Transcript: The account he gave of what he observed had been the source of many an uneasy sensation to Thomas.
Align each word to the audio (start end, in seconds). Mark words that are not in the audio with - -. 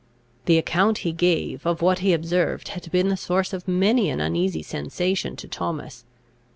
The 0.45 0.57
account 0.57 0.99
he 1.05 1.11
gave 1.11 1.63
of 1.63 1.83
what 1.83 1.99
he 1.99 2.11
observed 2.11 2.69
had 2.69 2.89
been 2.91 3.09
the 3.09 3.15
source 3.15 3.53
of 3.53 3.67
many 3.67 4.09
an 4.09 4.19
uneasy 4.19 4.63
sensation 4.63 5.35
to 5.35 5.47
Thomas. 5.47 6.05